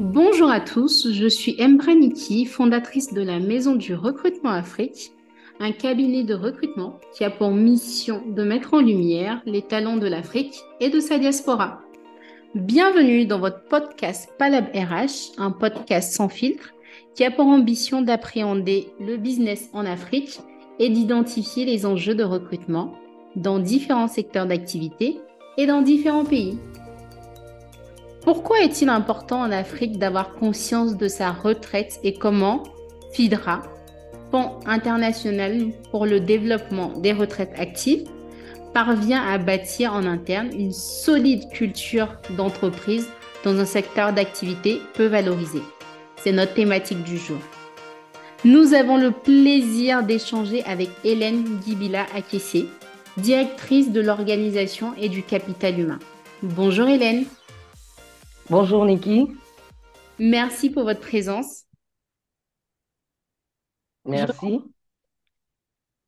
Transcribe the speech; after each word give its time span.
Bonjour 0.00 0.50
à 0.50 0.60
tous, 0.60 1.12
je 1.12 1.26
suis 1.26 1.62
Embra 1.62 1.94
Niki, 1.94 2.46
fondatrice 2.46 3.12
de 3.12 3.20
la 3.20 3.38
Maison 3.38 3.74
du 3.74 3.94
Recrutement 3.94 4.48
Afrique, 4.48 5.12
un 5.60 5.72
cabinet 5.72 6.24
de 6.24 6.32
recrutement 6.32 6.98
qui 7.12 7.22
a 7.22 7.28
pour 7.28 7.50
mission 7.50 8.22
de 8.26 8.42
mettre 8.42 8.72
en 8.72 8.80
lumière 8.80 9.42
les 9.44 9.60
talents 9.60 9.98
de 9.98 10.06
l'Afrique 10.06 10.58
et 10.80 10.88
de 10.88 11.00
sa 11.00 11.18
diaspora. 11.18 11.82
Bienvenue 12.54 13.26
dans 13.26 13.40
votre 13.40 13.62
podcast 13.64 14.30
Palab 14.38 14.68
RH, 14.74 15.36
un 15.36 15.50
podcast 15.50 16.14
sans 16.14 16.30
filtre 16.30 16.72
qui 17.14 17.22
a 17.22 17.30
pour 17.30 17.48
ambition 17.48 18.00
d'appréhender 18.00 18.88
le 19.00 19.18
business 19.18 19.68
en 19.74 19.84
Afrique 19.84 20.40
et 20.78 20.88
d'identifier 20.88 21.66
les 21.66 21.84
enjeux 21.84 22.14
de 22.14 22.24
recrutement 22.24 22.94
dans 23.36 23.58
différents 23.58 24.08
secteurs 24.08 24.46
d'activité 24.46 25.20
et 25.58 25.66
dans 25.66 25.82
différents 25.82 26.24
pays. 26.24 26.56
Pourquoi 28.22 28.60
est-il 28.60 28.90
important 28.90 29.40
en 29.40 29.50
Afrique 29.50 29.98
d'avoir 29.98 30.34
conscience 30.34 30.96
de 30.96 31.08
sa 31.08 31.30
retraite 31.30 31.98
et 32.02 32.14
comment 32.14 32.64
FIDRA, 33.12 33.62
Fonds 34.30 34.60
international 34.66 35.72
pour 35.90 36.06
le 36.06 36.20
développement 36.20 36.92
des 36.98 37.12
retraites 37.12 37.54
actives, 37.58 38.06
parvient 38.74 39.22
à 39.22 39.38
bâtir 39.38 39.94
en 39.94 40.04
interne 40.04 40.50
une 40.56 40.72
solide 40.72 41.48
culture 41.50 42.08
d'entreprise 42.36 43.08
dans 43.42 43.58
un 43.58 43.64
secteur 43.64 44.12
d'activité 44.12 44.80
peu 44.94 45.06
valorisé 45.06 45.62
C'est 46.16 46.32
notre 46.32 46.54
thématique 46.54 47.02
du 47.02 47.16
jour. 47.16 47.38
Nous 48.44 48.74
avons 48.74 48.98
le 48.98 49.10
plaisir 49.10 50.02
d'échanger 50.02 50.62
avec 50.64 50.90
Hélène 51.04 51.42
Guibila 51.64 52.06
Akessé, 52.14 52.66
directrice 53.16 53.90
de 53.90 54.00
l'organisation 54.00 54.92
et 54.98 55.08
du 55.08 55.22
capital 55.22 55.80
humain. 55.80 55.98
Bonjour 56.42 56.86
Hélène. 56.86 57.24
Bonjour 58.50 58.84
Niki. 58.84 59.28
Merci 60.18 60.70
pour 60.70 60.82
votre 60.82 60.98
présence. 60.98 61.66
Merci. 64.04 64.58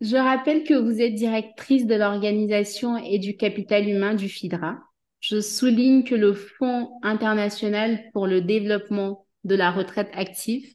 Je, 0.01 0.17
rappelle 0.17 0.65
que 0.65 0.75
vous 0.75 1.01
êtes 1.01 1.15
directrice 1.15 1.87
de 1.87 1.95
l'organisation 1.95 2.97
et 2.97 3.21
du 3.21 3.37
capital 3.37 3.89
humain 3.89 4.15
du 4.15 4.29
FIDRA. 4.29 4.77
Je 5.21 5.41
souligne 5.41 6.03
que 6.03 6.17
le 6.17 6.35
Fonds 6.35 6.91
international 7.05 8.03
pour 8.13 8.27
le 8.27 8.41
développement 8.41 9.25
de 9.45 9.55
la 9.55 9.71
retraite 9.71 10.11
active 10.13 10.75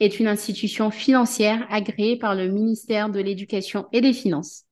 est 0.00 0.20
une 0.20 0.28
institution 0.28 0.90
financière 0.90 1.66
agréée 1.70 2.18
par 2.18 2.34
le 2.34 2.48
ministère 2.48 3.08
de 3.08 3.20
l'Éducation 3.20 3.86
et 3.92 4.02
des 4.02 4.12
Finances. 4.12 4.64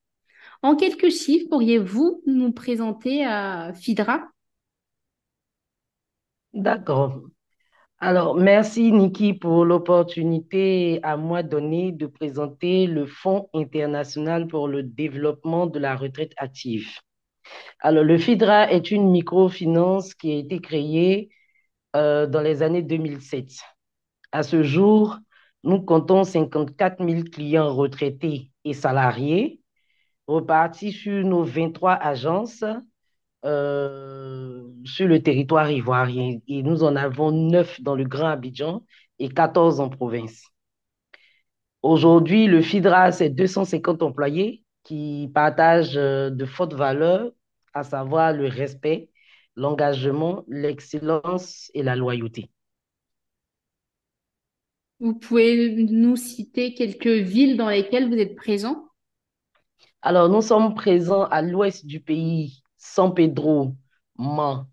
En 0.61 0.75
quelques 0.75 1.09
chiffres, 1.09 1.47
pourriez-vous 1.49 2.21
nous 2.27 2.51
présenter 2.51 3.25
à 3.25 3.73
FIDRA? 3.73 4.29
D'accord. 6.53 7.21
Alors, 7.99 8.35
merci 8.35 8.91
Niki 8.91 9.33
pour 9.33 9.65
l'opportunité 9.65 10.99
à 11.03 11.17
moi 11.17 11.43
donnée 11.43 11.91
de 11.91 12.07
présenter 12.07 12.87
le 12.87 13.05
Fonds 13.07 13.49
international 13.53 14.47
pour 14.47 14.67
le 14.67 14.83
développement 14.83 15.67
de 15.67 15.79
la 15.79 15.95
retraite 15.95 16.33
active. 16.37 16.89
Alors, 17.79 18.03
le 18.03 18.17
FIDRA 18.17 18.71
est 18.71 18.91
une 18.91 19.09
microfinance 19.11 20.13
qui 20.15 20.31
a 20.31 20.35
été 20.37 20.59
créée 20.59 21.29
euh, 21.95 22.27
dans 22.27 22.41
les 22.41 22.63
années 22.63 22.83
2007. 22.83 23.49
À 24.31 24.43
ce 24.43 24.63
jour, 24.63 25.17
nous 25.63 25.81
comptons 25.81 26.23
54 26.23 27.05
000 27.05 27.23
clients 27.23 27.73
retraités 27.73 28.51
et 28.65 28.73
salariés 28.73 29.61
repartis 30.27 30.91
sur 30.93 31.25
nos 31.25 31.43
23 31.43 31.93
agences 31.93 32.63
euh, 33.45 34.63
sur 34.85 35.07
le 35.07 35.21
territoire 35.21 35.71
ivoirien. 35.71 36.39
Et 36.47 36.63
nous 36.63 36.83
en 36.83 36.95
avons 36.95 37.31
9 37.31 37.81
dans 37.81 37.95
le 37.95 38.05
Grand 38.05 38.27
Abidjan 38.27 38.83
et 39.19 39.29
14 39.29 39.79
en 39.79 39.89
province. 39.89 40.43
Aujourd'hui, 41.81 42.47
le 42.47 42.61
FIDRA, 42.61 43.11
c'est 43.11 43.29
250 43.29 44.03
employés 44.03 44.63
qui 44.83 45.29
partagent 45.33 45.97
euh, 45.97 46.29
de 46.29 46.45
fortes 46.45 46.73
valeurs, 46.73 47.31
à 47.73 47.83
savoir 47.83 48.33
le 48.33 48.47
respect, 48.47 49.09
l'engagement, 49.55 50.43
l'excellence 50.47 51.71
et 51.73 51.83
la 51.83 51.95
loyauté. 51.95 52.49
Vous 54.99 55.13
pouvez 55.13 55.85
nous 55.89 56.17
citer 56.17 56.73
quelques 56.73 57.07
villes 57.07 57.55
dans 57.55 57.69
lesquelles 57.69 58.09
vous 58.09 58.17
êtes 58.17 58.35
présent? 58.35 58.89
Alors, 60.01 60.27
nous 60.27 60.41
sommes 60.41 60.75
présents 60.75 61.23
à 61.25 61.41
l'ouest 61.41 61.85
du 61.85 62.01
pays, 62.01 62.63
San 62.79 63.13
Pedro, 63.13 63.75
Man, 64.17 64.65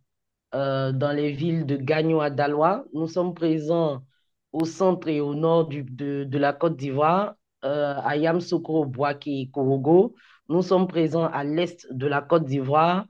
euh, 0.54 0.92
dans 0.92 1.12
les 1.12 1.32
villes 1.32 1.66
de 1.66 1.76
Gagno 1.76 2.20
à 2.20 2.30
Dalois. 2.30 2.84
Nous 2.94 3.08
sommes 3.08 3.34
présents 3.34 4.04
au 4.52 4.64
centre 4.64 5.08
et 5.08 5.20
au 5.20 5.34
nord 5.34 5.68
de, 5.68 6.38
la 6.38 6.52
Côte 6.52 6.76
d'Ivoire, 6.76 7.34
euh, 7.64 7.96
à 8.04 8.16
Yamsoko, 8.16 8.86
Boaké 8.86 9.40
et 9.42 9.50
Korogo. 9.50 10.14
Nous 10.48 10.62
sommes 10.62 10.88
présents 10.88 11.26
à 11.26 11.44
l'est 11.44 11.86
de 11.92 12.06
la 12.06 12.22
Côte 12.22 12.44
d'Ivoire, 12.46 13.06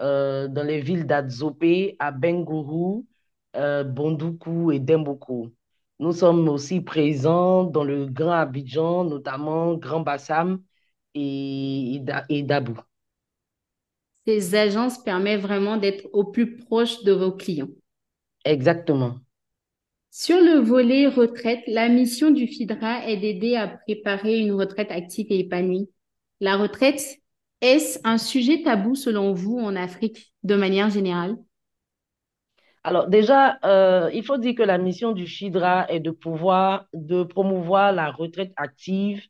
euh, 0.00 0.48
dans 0.48 0.64
les 0.64 0.80
villes 0.80 1.06
d'Adzopé, 1.06 1.96
à 1.98 2.12
Bengourou, 2.12 3.06
Bondoukou 3.54 4.70
et 4.72 4.80
Demboko. 4.80 5.50
Nous 5.98 6.12
sommes 6.12 6.48
aussi 6.48 6.82
présents 6.82 7.64
dans 7.64 7.84
le 7.84 8.06
Grand 8.06 8.32
Abidjan, 8.32 9.04
notamment 9.04 9.74
Grand 9.74 10.00
Bassam 10.00 10.62
et, 11.14 12.02
et 12.28 12.42
Dabou 12.42 12.78
ces 14.26 14.54
agences 14.54 14.98
permettent 14.98 15.40
vraiment 15.40 15.76
d'être 15.76 16.08
au 16.12 16.24
plus 16.24 16.56
proche 16.56 17.04
de 17.04 17.12
vos 17.12 17.32
clients. 17.32 17.68
Exactement. 18.44 19.16
Sur 20.10 20.40
le 20.40 20.60
volet 20.60 21.08
retraite, 21.08 21.62
la 21.66 21.88
mission 21.88 22.30
du 22.30 22.46
FIDRA 22.46 23.06
est 23.06 23.18
d'aider 23.18 23.56
à 23.56 23.68
préparer 23.68 24.38
une 24.38 24.52
retraite 24.52 24.90
active 24.90 25.26
et 25.30 25.40
épanouie. 25.40 25.90
La 26.40 26.56
retraite, 26.56 27.18
est-ce 27.60 27.98
un 28.04 28.18
sujet 28.18 28.62
tabou 28.62 28.94
selon 28.94 29.32
vous 29.32 29.58
en 29.58 29.76
Afrique 29.76 30.32
de 30.42 30.54
manière 30.54 30.90
générale? 30.90 31.36
Alors 32.82 33.08
déjà, 33.08 33.58
euh, 33.64 34.10
il 34.14 34.24
faut 34.24 34.38
dire 34.38 34.54
que 34.54 34.62
la 34.62 34.78
mission 34.78 35.12
du 35.12 35.26
FIDRA 35.26 35.90
est 35.90 36.00
de 36.00 36.10
pouvoir, 36.10 36.86
de 36.94 37.24
promouvoir 37.24 37.92
la 37.92 38.10
retraite 38.10 38.52
active 38.56 39.22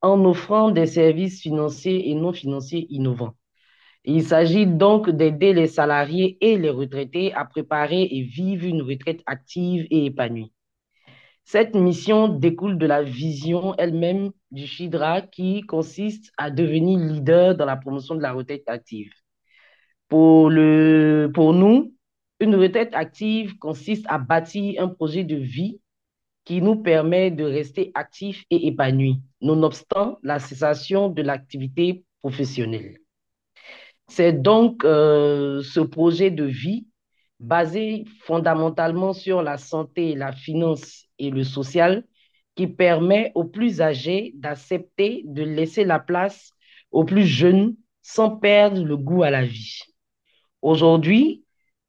en 0.00 0.24
offrant 0.24 0.70
des 0.70 0.86
services 0.86 1.40
financiers 1.40 2.10
et 2.10 2.14
non 2.14 2.32
financiers 2.32 2.86
innovants. 2.90 3.34
Il 4.10 4.22
s'agit 4.22 4.66
donc 4.66 5.10
d'aider 5.10 5.52
les 5.52 5.66
salariés 5.66 6.38
et 6.40 6.56
les 6.56 6.70
retraités 6.70 7.34
à 7.34 7.44
préparer 7.44 8.04
et 8.04 8.22
vivre 8.22 8.64
une 8.64 8.80
retraite 8.80 9.20
active 9.26 9.86
et 9.90 10.06
épanouie. 10.06 10.50
Cette 11.44 11.74
mission 11.74 12.26
découle 12.28 12.78
de 12.78 12.86
la 12.86 13.02
vision 13.02 13.74
elle-même 13.76 14.30
du 14.50 14.66
Chidra 14.66 15.20
qui 15.20 15.60
consiste 15.60 16.32
à 16.38 16.50
devenir 16.50 16.98
leader 16.98 17.54
dans 17.54 17.66
la 17.66 17.76
promotion 17.76 18.14
de 18.14 18.22
la 18.22 18.32
retraite 18.32 18.62
active. 18.66 19.12
Pour, 20.08 20.50
pour 21.34 21.52
nous, 21.52 21.94
une 22.40 22.54
retraite 22.54 22.94
active 22.94 23.58
consiste 23.58 24.06
à 24.08 24.16
bâtir 24.16 24.82
un 24.82 24.88
projet 24.88 25.24
de 25.24 25.36
vie 25.36 25.82
qui 26.46 26.62
nous 26.62 26.76
permet 26.76 27.30
de 27.30 27.44
rester 27.44 27.92
actifs 27.94 28.46
et 28.48 28.68
épanouis, 28.68 29.20
nonobstant 29.42 30.18
la 30.22 30.38
cessation 30.38 31.10
de 31.10 31.20
l'activité 31.20 32.04
professionnelle. 32.22 32.96
C'est 34.08 34.32
donc 34.32 34.84
euh, 34.84 35.62
ce 35.62 35.80
projet 35.80 36.30
de 36.30 36.44
vie 36.44 36.86
basé 37.40 38.04
fondamentalement 38.22 39.12
sur 39.12 39.42
la 39.42 39.58
santé, 39.58 40.14
la 40.14 40.32
finance 40.32 41.04
et 41.18 41.30
le 41.30 41.44
social 41.44 42.04
qui 42.56 42.66
permet 42.66 43.30
aux 43.34 43.44
plus 43.44 43.80
âgés 43.80 44.32
d'accepter 44.34 45.22
de 45.26 45.44
laisser 45.44 45.84
la 45.84 46.00
place 46.00 46.52
aux 46.90 47.04
plus 47.04 47.26
jeunes 47.26 47.76
sans 48.02 48.36
perdre 48.36 48.82
le 48.82 48.96
goût 48.96 49.22
à 49.22 49.30
la 49.30 49.44
vie. 49.44 49.80
Aujourd'hui, 50.62 51.44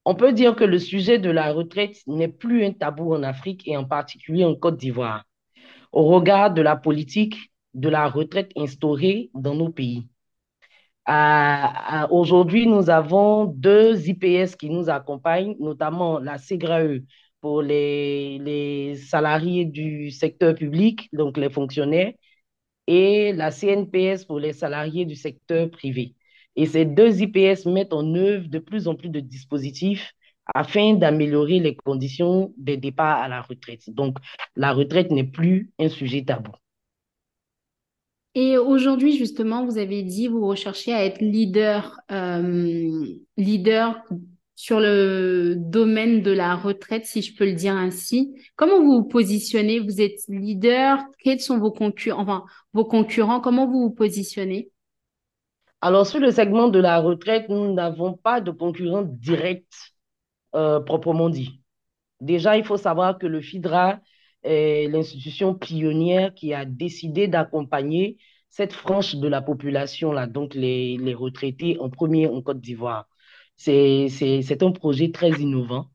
on 0.05 0.13
peut 0.13 0.33
dire 0.33 0.55
que 0.55 0.63
le 0.63 0.77
sujet 0.77 1.17
de 1.17 1.31
la 1.31 1.51
retraite 1.51 1.97
n'est 2.05 2.27
plus 2.27 2.63
un 2.65 2.73
tabou 2.73 3.13
en 3.13 3.23
Afrique 3.23 3.67
et 3.67 3.77
en 3.77 3.85
particulier 3.85 4.45
en 4.45 4.55
Côte 4.55 4.77
d'Ivoire, 4.77 5.23
au 5.91 6.03
regard 6.03 6.53
de 6.53 6.61
la 6.61 6.75
politique 6.75 7.51
de 7.73 7.89
la 7.89 8.07
retraite 8.07 8.51
instaurée 8.55 9.31
dans 9.33 9.55
nos 9.55 9.69
pays. 9.69 10.07
Aujourd'hui, 12.11 12.67
nous 12.67 12.89
avons 12.89 13.45
deux 13.45 14.07
IPS 14.07 14.55
qui 14.55 14.69
nous 14.69 14.89
accompagnent, 14.89 15.55
notamment 15.59 16.19
la 16.19 16.37
CGRAE 16.37 16.99
pour 17.41 17.61
les, 17.61 18.37
les 18.39 18.95
salariés 18.95 19.65
du 19.65 20.11
secteur 20.11 20.55
public, 20.55 21.09
donc 21.13 21.37
les 21.37 21.49
fonctionnaires, 21.49 22.13
et 22.87 23.33
la 23.33 23.51
CNPS 23.51 24.25
pour 24.25 24.39
les 24.39 24.53
salariés 24.53 25.05
du 25.05 25.15
secteur 25.15 25.69
privé. 25.71 26.15
Et 26.55 26.65
ces 26.65 26.85
deux 26.85 27.21
IPS 27.21 27.65
mettent 27.67 27.93
en 27.93 28.15
œuvre 28.15 28.47
de 28.49 28.59
plus 28.59 28.87
en 28.87 28.95
plus 28.95 29.09
de 29.09 29.19
dispositifs 29.19 30.13
afin 30.53 30.95
d'améliorer 30.95 31.59
les 31.59 31.75
conditions 31.75 32.53
de 32.57 32.75
départ 32.75 33.21
à 33.21 33.27
la 33.27 33.41
retraite. 33.41 33.89
Donc, 33.89 34.17
la 34.55 34.73
retraite 34.73 35.11
n'est 35.11 35.23
plus 35.23 35.71
un 35.79 35.89
sujet 35.89 36.23
tabou. 36.25 36.51
Et 38.35 38.57
aujourd'hui, 38.57 39.17
justement, 39.17 39.65
vous 39.65 39.77
avez 39.77 40.03
dit, 40.03 40.27
vous 40.27 40.45
recherchez 40.45 40.93
à 40.93 41.03
être 41.03 41.19
leader, 41.19 41.99
euh, 42.11 43.15
leader 43.37 44.03
sur 44.55 44.79
le 44.79 45.55
domaine 45.57 46.21
de 46.21 46.31
la 46.31 46.55
retraite, 46.55 47.05
si 47.05 47.21
je 47.21 47.35
peux 47.35 47.45
le 47.45 47.53
dire 47.53 47.73
ainsi. 47.73 48.35
Comment 48.55 48.79
vous 48.81 49.01
vous 49.01 49.07
positionnez? 49.07 49.79
Vous 49.79 50.01
êtes 50.01 50.19
leader? 50.27 50.99
Quels 51.23 51.39
sont 51.39 51.57
vos 51.57 51.71
concurrents 51.71 52.21
Enfin, 52.21 52.45
vos 52.73 52.85
concurrents, 52.85 53.39
comment 53.39 53.65
vous 53.65 53.83
vous 53.83 53.91
positionnez? 53.91 54.69
Alors, 55.81 56.05
sur 56.05 56.19
le 56.19 56.29
segment 56.29 56.67
de 56.67 56.79
la 56.79 56.99
retraite, 56.99 57.47
nous 57.49 57.73
n'avons 57.73 58.13
pas 58.13 58.41
de 58.41 58.51
concurrents 58.51 59.03
directs 59.03 59.93
euh, 60.55 60.79
proprement 60.81 61.29
dit. 61.29 61.61
Déjà, 62.21 62.57
il 62.57 62.65
faut 62.65 62.77
savoir 62.77 63.17
que 63.17 63.27
le 63.27 63.39
FIDRA 63.39 63.99
l'institution 64.43 65.53
pionnière 65.55 66.33
qui 66.33 66.53
a 66.53 66.65
décidé 66.65 67.27
d'accompagner 67.27 68.17
cette 68.49 68.73
frange 68.73 69.15
de 69.15 69.27
la 69.27 69.41
population, 69.41 70.11
là, 70.11 70.27
donc 70.27 70.55
les, 70.55 70.97
les 70.97 71.13
retraités 71.13 71.77
en 71.79 71.89
premier 71.89 72.27
en 72.27 72.41
Côte 72.41 72.61
d'Ivoire. 72.61 73.07
C'est 73.57 74.09
un 74.61 74.71
projet 74.71 75.11
très 75.11 75.31
innovant 75.31 75.87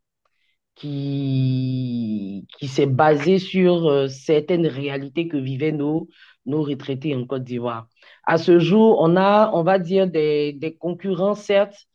qui, 0.74 2.46
qui 2.58 2.68
s'est 2.68 2.86
basé 2.86 3.38
sur 3.38 3.86
euh, 3.88 4.08
certaines 4.08 4.66
réalités 4.66 5.28
que 5.28 5.36
vivaient 5.36 5.72
nos, 5.72 6.08
nos 6.46 6.62
retraités 6.62 7.14
en 7.14 7.26
Côte 7.26 7.44
d'Ivoire. 7.44 7.88
À 8.24 8.38
ce 8.38 8.58
jour, 8.58 8.98
on 9.00 9.16
a, 9.16 9.50
on 9.54 9.62
va 9.62 9.78
dire, 9.78 10.08
des, 10.08 10.52
des 10.52 10.74
concurrents, 10.76 11.34
certes, 11.34 11.86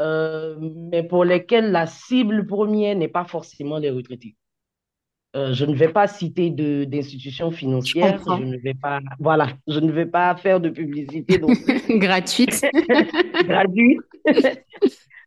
euh, 0.00 0.56
mais 0.60 1.02
pour 1.02 1.24
lesquels 1.24 1.70
la 1.72 1.86
cible 1.86 2.46
première 2.46 2.96
n'est 2.96 3.08
pas 3.08 3.24
forcément 3.24 3.78
les 3.78 3.90
retraités. 3.90 4.36
Euh, 5.36 5.52
je 5.52 5.66
ne 5.66 5.74
vais 5.74 5.88
pas 5.88 6.06
citer 6.06 6.48
d'institutions 6.50 7.50
financières, 7.50 8.18
je, 8.26 8.42
ne 8.42 8.56
vais 8.56 8.72
pas, 8.72 9.00
voilà, 9.18 9.48
je 9.66 9.78
ne 9.78 9.92
vais 9.92 10.06
pas 10.06 10.34
faire 10.36 10.58
de 10.58 10.70
publicité 10.70 11.38
gratuite. 11.90 12.64
gratuite. 13.44 14.00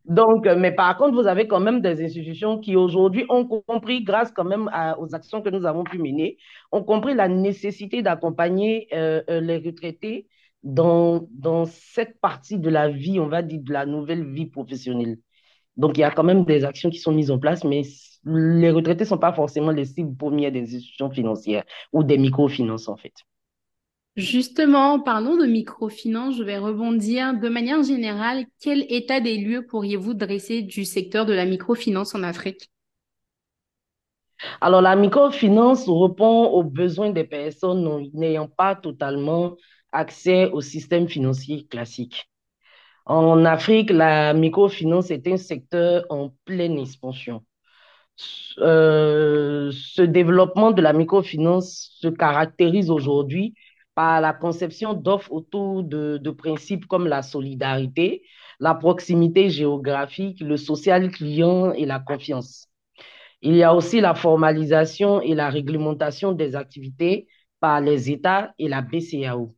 Donc, 0.06 0.48
euh, 0.48 0.56
mais 0.58 0.72
par 0.72 0.98
contre, 0.98 1.14
vous 1.14 1.28
avez 1.28 1.48
quand 1.48 1.60
même 1.60 1.82
des 1.82 2.04
institutions 2.04 2.58
qui 2.58 2.76
aujourd'hui 2.76 3.26
ont 3.30 3.46
compris, 3.46 4.04
grâce 4.04 4.32
quand 4.32 4.44
même 4.44 4.72
aux 4.98 5.14
actions 5.14 5.44
que 5.44 5.50
nous 5.50 5.68
avons 5.68 5.84
pu 5.84 6.00
mener, 6.00 6.38
ont 6.72 6.84
compris 6.84 7.14
la 7.14 7.28
nécessité 7.28 8.02
d'accompagner 8.02 8.88
euh, 8.94 9.22
les 9.30 9.60
retraités 9.60 10.28
dans, 10.64 11.28
dans 11.32 11.66
cette 11.66 12.20
partie 12.20 12.58
de 12.58 12.70
la 12.72 12.90
vie, 12.90 13.20
on 13.20 13.28
va 13.28 13.44
dire, 13.44 13.62
de 13.62 13.72
la 13.72 13.86
nouvelle 13.86 14.26
vie 14.26 14.48
professionnelle. 14.48 15.20
Donc, 15.78 15.98
il 15.98 16.02
y 16.02 16.04
a 16.04 16.12
quand 16.12 16.24
même 16.24 16.46
des 16.46 16.64
actions 16.66 16.90
qui 16.90 17.00
sont 17.00 17.12
mises 17.12 17.32
en 17.32 17.40
place, 17.40 17.64
mais 17.64 17.84
les 18.26 18.72
retraités 18.72 19.04
ne 19.04 19.10
sont 19.10 19.18
pas 19.18 19.34
forcément 19.34 19.72
les 19.72 19.86
cibles 19.86 20.16
premières 20.16 20.52
des 20.52 20.62
institutions 20.76 21.10
financières 21.12 21.64
ou 21.94 22.04
des 22.04 22.18
microfinances, 22.18 22.88
en 22.88 22.98
fait. 22.98 23.14
Justement, 24.16 25.02
parlons 25.02 25.36
de 25.36 25.46
microfinance. 25.46 26.38
Je 26.38 26.44
vais 26.44 26.58
rebondir. 26.58 27.38
De 27.38 27.50
manière 27.50 27.84
générale, 27.84 28.46
quel 28.62 28.86
état 28.90 29.20
des 29.20 29.38
lieux 29.38 29.66
pourriez-vous 29.68 30.14
dresser 30.14 30.62
du 30.62 30.86
secteur 30.86 31.26
de 31.26 31.34
la 31.34 31.46
microfinance 31.46 32.16
en 32.16 32.24
Afrique? 32.24 32.70
Alors, 34.62 34.82
la 34.82 34.96
microfinance 34.96 35.88
répond 35.90 36.46
aux 36.46 36.64
besoins 36.64 37.12
des 37.12 37.24
personnes 37.26 38.10
n'ayant 38.14 38.48
pas 38.48 38.76
totalement 38.76 39.56
accès 39.92 40.50
au 40.52 40.62
système 40.62 41.08
financier 41.10 41.68
classique. 41.68 42.31
En 43.06 43.46
Afrique, 43.46 43.90
la 43.90 44.34
microfinance 44.34 45.12
est 45.12 45.28
un 45.28 45.38
secteur 45.38 46.06
en 46.10 46.30
pleine 46.46 46.78
expansion. 46.80 47.44
Euh, 48.60 49.72
ce 49.74 50.02
développement 50.02 50.72
de 50.72 50.82
la 50.82 50.94
microfinance 50.94 51.92
se 52.00 52.08
caractérise 52.08 52.92
aujourd'hui 52.92 53.56
par 53.96 54.22
la 54.22 54.34
conception 54.34 54.94
d'offres 54.94 55.32
autour 55.32 55.84
de, 55.84 56.18
de, 56.18 56.30
principes 56.32 56.86
comme 56.86 57.08
la 57.08 57.22
solidarité, 57.24 58.24
la 58.60 58.76
proximité 58.76 59.50
géographique, 59.50 60.40
le 60.42 60.58
social 60.58 61.12
client 61.12 61.74
et 61.74 61.86
la 61.86 62.00
confiance. 62.00 62.68
Il 63.42 63.56
y 63.56 63.64
a 63.64 63.74
aussi 63.76 64.02
la 64.02 64.14
formalisation 64.16 65.22
et 65.22 65.36
la 65.36 65.50
réglementation 65.50 66.32
des 66.34 66.56
activités 66.56 67.28
par 67.60 67.82
les 67.82 68.12
États 68.12 68.54
et 68.60 68.68
la 68.68 68.82
BCAO. 68.82 69.56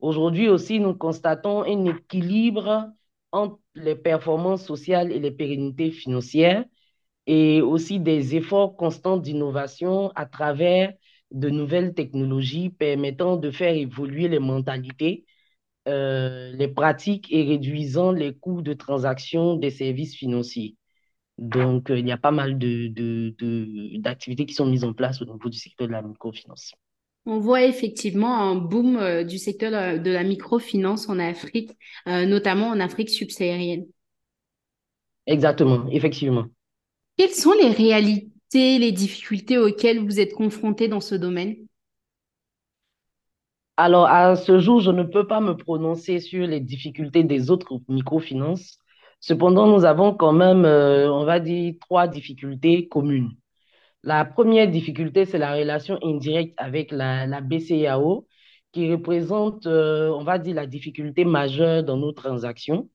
Aujourd'hui 0.00 0.48
aussi, 0.48 0.80
nous 0.80 0.94
constatons 0.94 1.62
un 1.62 1.84
équilibre 1.86 2.92
entre 3.32 3.58
les 3.74 3.96
performances 3.96 4.64
sociales 4.64 5.12
et 5.12 5.18
les 5.18 5.30
pérennités 5.30 5.90
financières 5.90 6.64
et 7.26 7.62
aussi 7.62 8.00
des 8.00 8.36
efforts 8.36 8.76
constants 8.76 9.16
d'innovation 9.18 10.10
à 10.14 10.26
travers 10.26 10.94
de 11.32 11.50
nouvelles 11.50 11.94
technologies 11.94 12.70
permettant 12.70 13.36
de 13.36 13.50
faire 13.50 13.74
évoluer 13.74 14.28
les 14.28 14.38
mentalités, 14.38 15.26
euh, 15.88 16.52
les 16.52 16.68
pratiques 16.68 17.32
et 17.32 17.44
réduisant 17.44 18.12
les 18.12 18.34
coûts 18.34 18.62
de 18.62 18.74
transaction 18.74 19.56
des 19.56 19.70
services 19.70 20.16
financiers. 20.16 20.76
Donc, 21.38 21.90
euh, 21.90 21.98
il 21.98 22.06
y 22.08 22.12
a 22.12 22.18
pas 22.18 22.32
mal 22.32 22.58
d'activités 22.58 24.44
de, 24.44 24.48
qui 24.48 24.54
sont 24.54 24.66
mises 24.66 24.84
en 24.84 24.92
place 24.94 25.22
au 25.22 25.26
niveau 25.26 25.48
du 25.50 25.58
secteur 25.58 25.88
de 25.88 25.92
la 25.92 26.02
microfinance. 26.02 26.74
On 27.26 27.38
voit 27.38 27.64
effectivement 27.64 28.36
un 28.36 28.54
boom 28.54 28.96
euh, 28.96 29.24
du 29.24 29.38
secteur 29.38 30.00
de 30.00 30.10
la 30.10 30.22
microfinance 30.22 31.08
en 31.08 31.18
Afrique, 31.18 31.72
notamment 32.06 32.68
en 32.68 32.80
Afrique 32.80 33.10
subsaharienne. 33.10 33.86
Exactement, 35.26 35.86
effectivement. 35.90 36.46
Quelles 37.18 37.30
sont 37.30 37.52
les 37.52 37.70
réalités 37.70 38.30
les 38.52 38.92
difficultés 38.92 39.58
auxquelles 39.58 39.98
vous 39.98 40.20
êtes 40.20 40.34
confrontés 40.34 40.88
dans 40.88 41.00
ce 41.00 41.14
domaine? 41.14 41.56
Alors, 43.76 44.06
à 44.06 44.36
ce 44.36 44.58
jour, 44.58 44.80
je 44.80 44.90
ne 44.90 45.02
peux 45.02 45.26
pas 45.26 45.40
me 45.40 45.54
prononcer 45.54 46.20
sur 46.20 46.46
les 46.46 46.60
difficultés 46.60 47.24
des 47.24 47.50
autres 47.50 47.80
microfinances. 47.88 48.78
Cependant, 49.20 49.66
nous 49.66 49.84
avons 49.84 50.14
quand 50.14 50.32
même, 50.32 50.64
euh, 50.64 51.12
on 51.12 51.24
va 51.24 51.40
dire, 51.40 51.74
trois 51.80 52.08
difficultés 52.08 52.88
communes. 52.88 53.32
La 54.02 54.24
première 54.24 54.68
difficulté, 54.70 55.24
c'est 55.26 55.38
la 55.38 55.54
relation 55.54 55.98
indirecte 56.02 56.54
avec 56.58 56.92
la, 56.92 57.26
la 57.26 57.40
BCAO, 57.40 58.26
qui 58.72 58.90
représente, 58.92 59.66
euh, 59.66 60.10
on 60.10 60.24
va 60.24 60.38
dire, 60.38 60.54
la 60.54 60.66
difficulté 60.66 61.24
majeure 61.24 61.82
dans 61.84 61.96
nos 61.96 62.12
transactions. 62.12 62.88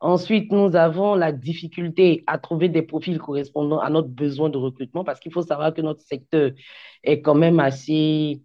Ensuite, 0.00 0.52
nous 0.52 0.76
avons 0.76 1.14
la 1.14 1.32
difficulté 1.32 2.24
à 2.26 2.38
trouver 2.38 2.68
des 2.68 2.82
profils 2.82 3.18
correspondant 3.18 3.80
à 3.80 3.90
notre 3.90 4.08
besoin 4.08 4.50
de 4.50 4.58
recrutement 4.58 5.04
parce 5.04 5.20
qu'il 5.20 5.32
faut 5.32 5.42
savoir 5.42 5.74
que 5.74 5.82
notre 5.82 6.02
secteur 6.02 6.52
est 7.04 7.22
quand 7.22 7.34
même 7.34 7.60
assez, 7.60 8.42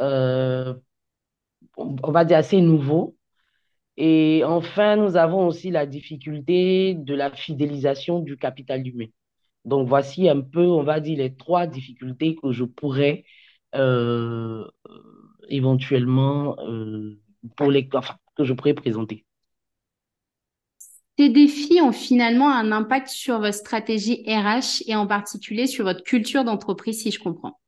euh, 0.00 0.74
on 1.76 2.10
va 2.12 2.24
dire, 2.24 2.38
assez 2.38 2.60
nouveau. 2.60 3.16
Et 3.98 4.42
enfin, 4.44 4.96
nous 4.96 5.16
avons 5.16 5.46
aussi 5.48 5.70
la 5.70 5.86
difficulté 5.86 6.94
de 6.94 7.14
la 7.14 7.30
fidélisation 7.32 8.20
du 8.20 8.36
capital 8.38 8.86
humain. 8.86 9.06
Donc, 9.66 9.88
voici 9.88 10.28
un 10.28 10.40
peu, 10.40 10.64
on 10.64 10.84
va 10.84 11.00
dire, 11.00 11.18
les 11.18 11.34
trois 11.34 11.66
difficultés 11.66 12.36
que 12.40 12.52
je 12.52 12.64
pourrais 12.64 13.24
euh, 13.74 14.64
éventuellement, 15.48 16.56
euh, 16.60 17.18
présenter. 18.76 19.24
Ces 21.18 21.30
défis 21.30 21.80
ont 21.82 21.92
finalement 21.92 22.50
un 22.50 22.70
impact 22.72 23.08
sur 23.08 23.40
votre 23.40 23.54
stratégie 23.54 24.22
RH 24.26 24.82
et 24.86 24.94
en 24.94 25.06
particulier 25.06 25.66
sur 25.66 25.84
votre 25.84 26.04
culture 26.04 26.44
d'entreprise, 26.44 27.02
si 27.02 27.10
je 27.10 27.18
comprends. 27.18 27.58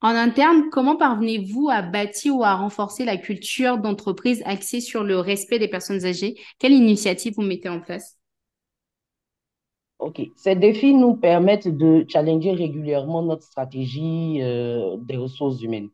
En 0.00 0.16
interne, 0.16 0.64
comment 0.70 0.96
parvenez-vous 0.96 1.68
à 1.70 1.80
bâtir 1.80 2.36
ou 2.36 2.44
à 2.44 2.54
renforcer 2.54 3.04
la 3.04 3.16
culture 3.16 3.78
d'entreprise 3.78 4.42
axée 4.44 4.80
sur 4.80 5.04
le 5.04 5.18
respect 5.18 5.58
des 5.58 5.68
personnes 5.68 6.04
âgées? 6.04 6.40
Quelle 6.58 6.72
initiative 6.72 7.34
vous 7.36 7.42
mettez 7.42 7.68
en 7.68 7.80
place? 7.80 8.18
OK. 10.04 10.20
Ces 10.36 10.54
défis 10.54 10.92
nous 10.94 11.16
permettent 11.16 11.68
de 11.68 12.04
challenger 12.06 12.52
régulièrement 12.52 13.22
notre 13.22 13.42
stratégie 13.42 14.38
euh, 14.42 14.98
des 14.98 15.16
ressources 15.16 15.62
humaines 15.62 15.88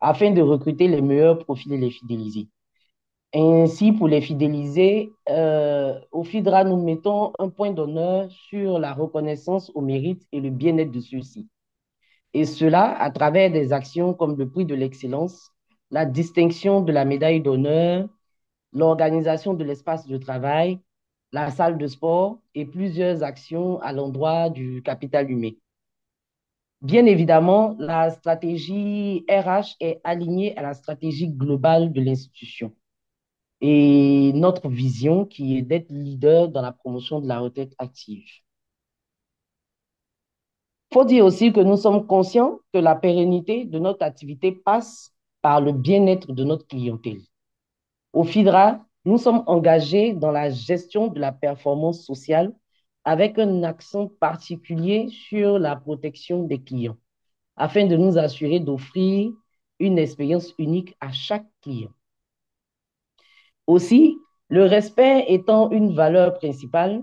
afin 0.00 0.30
de 0.30 0.40
recruter 0.40 0.88
les 0.88 1.02
meilleurs 1.02 1.38
profils 1.44 1.70
et 1.74 1.76
les 1.76 1.90
fidéliser. 1.90 2.48
Ainsi, 3.34 3.92
pour 3.92 4.08
les 4.08 4.22
fidéliser, 4.22 5.12
euh, 5.28 6.00
au 6.10 6.24
FIDRA, 6.24 6.64
nous 6.64 6.82
mettons 6.82 7.34
un 7.38 7.50
point 7.50 7.70
d'honneur 7.70 8.30
sur 8.32 8.78
la 8.78 8.94
reconnaissance 8.94 9.70
au 9.74 9.82
mérite 9.82 10.26
et 10.32 10.40
le 10.40 10.48
bien-être 10.48 10.90
de 10.90 11.00
ceux-ci. 11.00 11.46
Et 12.32 12.46
cela 12.46 12.98
à 12.98 13.10
travers 13.10 13.50
des 13.52 13.74
actions 13.74 14.14
comme 14.14 14.38
le 14.38 14.48
prix 14.48 14.64
de 14.64 14.74
l'excellence, 14.74 15.50
la 15.90 16.06
distinction 16.06 16.80
de 16.80 16.92
la 16.92 17.04
médaille 17.04 17.42
d'honneur, 17.42 18.08
l'organisation 18.72 19.52
de 19.52 19.64
l'espace 19.64 20.06
de 20.06 20.16
travail, 20.16 20.80
la 21.32 21.50
salle 21.50 21.78
de 21.78 21.86
sport 21.86 22.40
et 22.54 22.64
plusieurs 22.66 23.22
actions 23.22 23.80
à 23.80 23.92
l'endroit 23.92 24.50
du 24.50 24.82
capital 24.82 25.30
humain. 25.30 25.52
Bien 26.82 27.04
évidemment, 27.06 27.76
la 27.78 28.10
stratégie 28.10 29.24
RH 29.28 29.76
est 29.80 30.00
alignée 30.02 30.56
à 30.56 30.62
la 30.62 30.74
stratégie 30.74 31.28
globale 31.28 31.92
de 31.92 32.00
l'institution 32.00 32.74
et 33.60 34.32
notre 34.34 34.68
vision 34.68 35.26
qui 35.26 35.58
est 35.58 35.62
d'être 35.62 35.90
leader 35.90 36.48
dans 36.48 36.62
la 36.62 36.72
promotion 36.72 37.20
de 37.20 37.28
la 37.28 37.40
retraite 37.40 37.74
active. 37.78 38.24
Il 40.90 40.94
faut 40.94 41.04
dire 41.04 41.24
aussi 41.24 41.52
que 41.52 41.60
nous 41.60 41.76
sommes 41.76 42.06
conscients 42.06 42.58
que 42.72 42.78
la 42.78 42.96
pérennité 42.96 43.64
de 43.64 43.78
notre 43.78 44.02
activité 44.02 44.50
passe 44.52 45.12
par 45.42 45.60
le 45.60 45.72
bien-être 45.72 46.32
de 46.32 46.44
notre 46.44 46.66
clientèle. 46.66 47.20
Au 48.12 48.24
FIDRA, 48.24 48.84
Nous 49.04 49.18
sommes 49.18 49.42
engagés 49.46 50.12
dans 50.12 50.30
la 50.30 50.50
gestion 50.50 51.08
de 51.08 51.20
la 51.20 51.32
performance 51.32 52.04
sociale 52.04 52.52
avec 53.04 53.38
un 53.38 53.62
accent 53.62 54.08
particulier 54.20 55.08
sur 55.08 55.58
la 55.58 55.76
protection 55.76 56.44
des 56.44 56.60
clients 56.62 56.96
afin 57.56 57.86
de 57.86 57.96
nous 57.96 58.18
assurer 58.18 58.60
d'offrir 58.60 59.32
une 59.78 59.98
expérience 59.98 60.54
unique 60.58 60.96
à 61.00 61.12
chaque 61.12 61.46
client. 61.62 61.90
Aussi, 63.66 64.16
le 64.48 64.64
respect 64.64 65.26
étant 65.28 65.70
une 65.70 65.94
valeur 65.94 66.34
principale, 66.34 67.02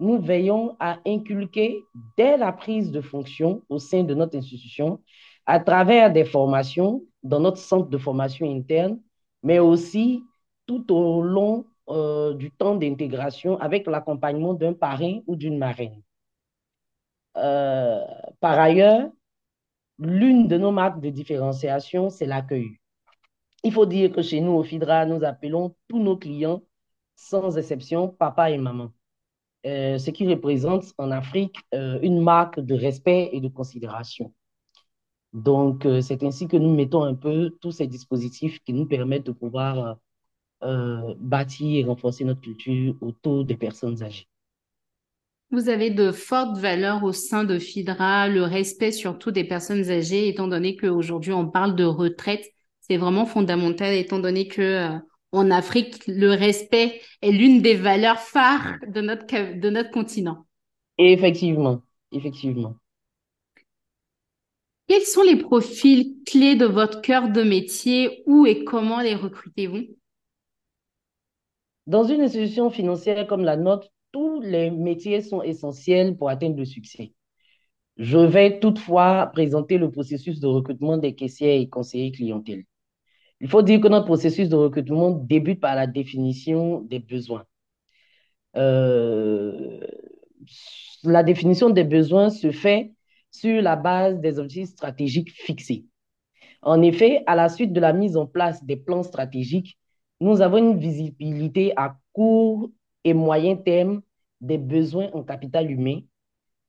nous 0.00 0.20
veillons 0.20 0.76
à 0.80 0.98
inculquer 1.06 1.80
dès 2.16 2.36
la 2.36 2.52
prise 2.52 2.90
de 2.90 3.00
fonction 3.00 3.62
au 3.68 3.78
sein 3.78 4.02
de 4.02 4.14
notre 4.14 4.36
institution, 4.36 5.00
à 5.46 5.60
travers 5.60 6.12
des 6.12 6.24
formations 6.24 7.02
dans 7.22 7.40
notre 7.40 7.58
centre 7.58 7.88
de 7.88 7.98
formation 7.98 8.50
interne, 8.52 9.00
mais 9.42 9.58
aussi 9.60 10.22
tout 10.66 10.92
au 10.92 11.22
long 11.22 11.66
euh, 11.88 12.34
du 12.34 12.52
temps 12.52 12.76
d'intégration 12.76 13.58
avec 13.58 13.86
l'accompagnement 13.88 14.54
d'un 14.54 14.72
parrain 14.72 15.18
ou 15.26 15.34
d'une 15.34 15.58
marraine. 15.58 16.00
Euh, 17.36 18.04
par 18.40 18.58
ailleurs, 18.58 19.10
l'une 19.98 20.46
de 20.46 20.58
nos 20.58 20.70
marques 20.70 21.00
de 21.00 21.10
différenciation, 21.10 22.08
c'est 22.08 22.26
l'accueil. 22.26 22.78
Il 23.64 23.72
faut 23.72 23.86
dire 23.86 24.12
que 24.12 24.22
chez 24.22 24.40
nous, 24.40 24.52
au 24.52 24.62
FIDRA, 24.62 25.06
nous 25.06 25.24
appelons 25.24 25.74
tous 25.88 25.98
nos 25.98 26.16
clients, 26.16 26.62
sans 27.16 27.58
exception, 27.58 28.08
papa 28.08 28.50
et 28.50 28.58
maman. 28.58 28.92
Euh, 29.66 29.98
ce 29.98 30.10
qui 30.10 30.26
représente 30.28 30.84
en 30.98 31.10
Afrique 31.10 31.56
une 31.72 32.20
marque 32.20 32.60
de 32.60 32.74
respect 32.74 33.30
et 33.32 33.40
de 33.40 33.48
considération. 33.48 34.32
Donc, 35.32 35.86
c'est 36.00 36.22
ainsi 36.22 36.46
que 36.46 36.56
nous 36.56 36.74
mettons 36.74 37.02
un 37.02 37.14
peu 37.14 37.50
tous 37.60 37.72
ces 37.72 37.86
dispositifs 37.86 38.60
qui 38.60 38.72
nous 38.72 38.86
permettent 38.86 39.26
de 39.26 39.32
pouvoir 39.32 39.96
bâtir 41.18 41.78
et 41.78 41.84
renforcer 41.84 42.24
notre 42.24 42.40
culture 42.40 42.94
autour 43.00 43.44
des 43.44 43.56
personnes 43.56 44.02
âgées. 44.02 44.28
Vous 45.50 45.68
avez 45.68 45.90
de 45.90 46.12
fortes 46.12 46.56
valeurs 46.56 47.04
au 47.04 47.12
sein 47.12 47.44
de 47.44 47.58
FIDRA, 47.58 48.28
le 48.28 48.42
respect 48.42 48.90
surtout 48.90 49.30
des 49.30 49.44
personnes 49.44 49.90
âgées, 49.90 50.28
étant 50.28 50.48
donné 50.48 50.76
qu'aujourd'hui 50.76 51.32
on 51.32 51.48
parle 51.48 51.76
de 51.76 51.84
retraite. 51.84 52.46
C'est 52.80 52.96
vraiment 52.96 53.26
fondamental, 53.26 53.94
étant 53.94 54.18
donné 54.18 54.48
que 54.48 54.88
en 55.32 55.50
Afrique, 55.50 56.06
le 56.06 56.30
respect 56.30 57.00
est 57.22 57.32
l'une 57.32 57.62
des 57.62 57.74
valeurs 57.74 58.18
phares 58.18 58.76
de 58.86 59.00
notre, 59.00 59.58
de 59.58 59.70
notre 59.70 59.90
continent. 59.90 60.46
Effectivement, 60.98 61.82
effectivement. 62.12 62.76
Quels 64.88 65.02
sont 65.02 65.22
les 65.22 65.36
profils 65.36 66.16
clés 66.26 66.54
de 66.54 66.66
votre 66.66 67.00
cœur 67.00 67.30
de 67.30 67.42
métier? 67.42 68.22
Où 68.26 68.44
et 68.46 68.64
comment 68.64 69.00
les 69.00 69.14
recrutez-vous? 69.14 69.86
Dans 71.92 72.04
une 72.04 72.22
institution 72.22 72.70
financière 72.70 73.26
comme 73.26 73.44
la 73.44 73.58
nôtre, 73.58 73.88
tous 74.12 74.40
les 74.40 74.70
métiers 74.70 75.20
sont 75.20 75.42
essentiels 75.42 76.16
pour 76.16 76.30
atteindre 76.30 76.56
le 76.56 76.64
succès. 76.64 77.12
Je 77.98 78.16
vais 78.16 78.60
toutefois 78.60 79.26
présenter 79.34 79.76
le 79.76 79.90
processus 79.90 80.40
de 80.40 80.46
recrutement 80.46 80.96
des 80.96 81.14
caissiers 81.14 81.60
et 81.60 81.68
conseillers 81.68 82.10
clientèle. 82.10 82.64
Il 83.42 83.48
faut 83.50 83.60
dire 83.60 83.78
que 83.78 83.88
notre 83.88 84.06
processus 84.06 84.48
de 84.48 84.56
recrutement 84.56 85.10
débute 85.10 85.60
par 85.60 85.74
la 85.74 85.86
définition 85.86 86.80
des 86.80 86.98
besoins. 86.98 87.44
Euh, 88.56 89.86
la 91.04 91.22
définition 91.22 91.68
des 91.68 91.84
besoins 91.84 92.30
se 92.30 92.52
fait 92.52 92.94
sur 93.30 93.60
la 93.60 93.76
base 93.76 94.18
des 94.18 94.38
objectifs 94.38 94.70
stratégiques 94.70 95.30
fixés. 95.30 95.84
En 96.62 96.80
effet, 96.80 97.22
à 97.26 97.36
la 97.36 97.50
suite 97.50 97.74
de 97.74 97.80
la 97.80 97.92
mise 97.92 98.16
en 98.16 98.26
place 98.26 98.64
des 98.64 98.76
plans 98.76 99.02
stratégiques, 99.02 99.76
nous 100.22 100.40
avons 100.40 100.58
une 100.58 100.78
visibilité 100.78 101.72
à 101.76 101.98
court 102.12 102.70
et 103.02 103.12
moyen 103.12 103.56
terme 103.56 104.02
des 104.40 104.56
besoins 104.56 105.10
en 105.14 105.24
capital 105.24 105.68
humain 105.68 106.00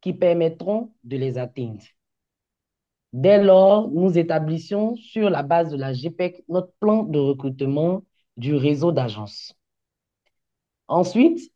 qui 0.02 0.12
permettront 0.14 0.92
de 1.04 1.18
les 1.18 1.38
atteindre. 1.38 1.84
Dès 3.14 3.44
lors, 3.44 3.92
nous 3.92 4.18
établissions 4.18 4.96
sur 4.96 5.30
la 5.30 5.44
base 5.44 5.70
de 5.70 5.78
la 5.78 5.94
GPEC 5.94 6.44
notre 6.50 6.74
plan 6.80 7.04
de 7.04 7.20
recrutement 7.20 8.04
du 8.38 8.56
réseau 8.56 8.92
d'agences. 8.92 9.54
Ensuite, 10.88 11.52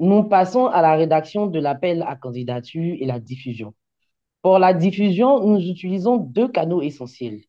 nous 0.00 0.24
passons 0.24 0.66
à 0.66 0.80
la 0.80 0.94
rédaction 0.94 1.46
de 1.46 1.58
l'appel 1.58 2.02
à 2.08 2.16
candidature 2.16 2.96
et 2.98 3.04
la 3.04 3.20
diffusion. 3.20 3.74
Pour 4.40 4.58
la 4.58 4.72
diffusion, 4.72 5.46
nous 5.46 5.60
utilisons 5.60 6.16
deux 6.16 6.48
canaux 6.48 6.80
essentiels. 6.80 7.42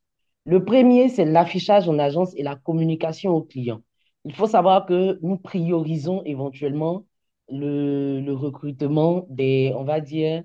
Le 0.46 0.64
premier, 0.64 1.10
c'est 1.10 1.26
l'affichage 1.26 1.90
en 1.90 1.98
agence 2.00 2.34
et 2.36 2.44
la 2.44 2.56
communication 2.56 3.32
aux 3.32 3.42
clients. 3.44 3.82
Il 4.26 4.34
faut 4.36 4.48
savoir 4.48 4.86
que 4.86 5.20
nous 5.22 5.38
priorisons 5.38 6.24
éventuellement 6.24 7.06
le, 7.50 8.20
le 8.22 8.34
recrutement 8.34 9.26
des, 9.30 9.74
on 9.76 9.84
va 9.84 10.02
dire, 10.02 10.44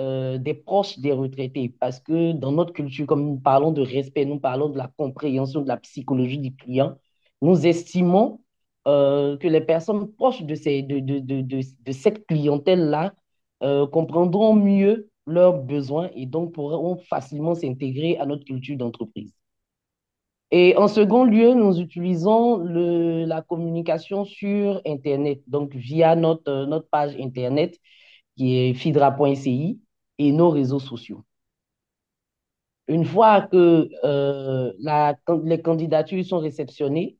euh, 0.00 0.38
des 0.38 0.54
proches 0.54 0.98
des 1.00 1.12
retraités, 1.12 1.70
parce 1.80 2.00
que 2.00 2.32
dans 2.32 2.52
notre 2.52 2.72
culture, 2.74 3.06
comme 3.06 3.24
nous 3.26 3.38
parlons 3.40 3.72
de 3.72 3.82
respect, 3.82 4.24
nous 4.26 4.40
parlons 4.40 4.70
de 4.70 4.78
la 4.78 4.92
compréhension 4.98 5.62
de 5.62 5.68
la 5.68 5.78
psychologie 5.78 6.38
du 6.38 6.54
client, 6.56 6.96
nous 7.42 7.66
estimons 7.66 8.40
euh, 8.88 9.36
que 9.38 9.48
les 9.48 9.60
personnes 9.62 10.12
proches 10.12 10.42
de, 10.42 10.54
ces, 10.56 10.82
de, 10.82 11.00
de, 11.00 11.20
de, 11.20 11.42
de 11.42 11.92
cette 11.92 12.26
clientèle-là 12.26 13.14
euh, 13.62 13.86
comprendront 13.86 14.54
mieux 14.54 15.10
leurs 15.26 15.62
besoins 15.62 16.10
et 16.14 16.26
donc 16.26 16.52
pourront 16.52 16.96
facilement 16.96 17.54
s'intégrer 17.54 18.18
à 18.18 18.26
notre 18.26 18.44
culture 18.44 18.76
d'entreprise. 18.76 19.32
Et 20.50 20.76
en 20.76 20.86
second 20.86 21.24
lieu, 21.24 21.54
nous 21.54 21.80
utilisons 21.80 22.58
le, 22.58 23.24
la 23.24 23.40
communication 23.42 24.24
sur 24.24 24.82
Internet, 24.86 25.40
donc 25.46 25.74
via 25.74 26.14
notre, 26.14 26.66
notre 26.66 26.88
page 26.88 27.16
Internet 27.18 27.78
qui 28.36 28.56
est 28.56 28.74
fidra.ci, 28.74 29.80
et 30.18 30.32
nos 30.32 30.50
réseaux 30.50 30.78
sociaux. 30.80 31.24
Une 32.88 33.04
fois 33.04 33.42
que 33.42 33.88
euh, 34.04 34.72
la, 34.78 35.16
les 35.44 35.60
candidatures 35.62 36.24
sont 36.24 36.38
réceptionnées, 36.38 37.16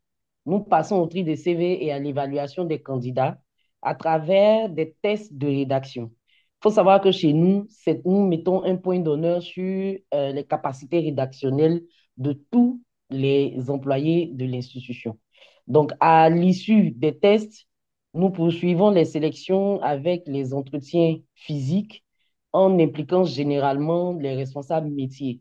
nous 0.46 0.60
passons 0.60 0.96
au 0.96 1.06
tri 1.06 1.24
des 1.24 1.36
CV 1.36 1.84
et 1.84 1.92
à 1.92 1.98
l'évaluation 1.98 2.64
des 2.64 2.82
candidats 2.82 3.38
à 3.80 3.94
travers 3.94 4.68
des 4.68 4.94
tests 5.02 5.32
de 5.34 5.46
rédaction. 5.46 6.12
Faut 6.62 6.70
savoir 6.70 7.00
que 7.00 7.10
chez 7.10 7.32
nous, 7.32 7.66
nous 8.04 8.26
mettons 8.26 8.62
un 8.64 8.76
point 8.76 9.00
d'honneur 9.00 9.42
sur 9.42 9.96
euh, 10.14 10.32
les 10.32 10.44
capacités 10.44 11.00
rédactionnelles 11.00 11.82
de 12.16 12.32
tous 12.50 12.80
les 13.10 13.68
employés 13.68 14.30
de 14.32 14.44
l'institution. 14.44 15.18
Donc, 15.66 15.92
à 16.00 16.30
l'issue 16.30 16.92
des 16.92 17.18
tests, 17.18 17.66
nous 18.14 18.30
poursuivons 18.30 18.90
les 18.90 19.04
sélections 19.04 19.80
avec 19.82 20.22
les 20.26 20.54
entretiens 20.54 21.16
physiques 21.34 22.04
en 22.52 22.78
impliquant 22.78 23.24
généralement 23.24 24.12
les 24.14 24.34
responsables 24.34 24.90
métiers. 24.90 25.40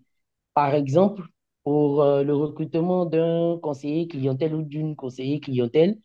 Par 0.54 0.74
exemple, 0.74 1.24
pour 1.64 2.02
euh, 2.02 2.24
le 2.24 2.36
recrutement 2.36 3.06
d'un 3.06 3.60
conseiller 3.62 4.08
clientèle 4.08 4.56
ou 4.56 4.64
d'une 4.64 4.96
conseillère 4.96 5.42
clientèle, 5.42 6.00